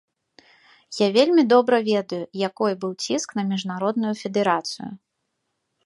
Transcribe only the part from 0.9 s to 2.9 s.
Я вельмі добра ведаю, якой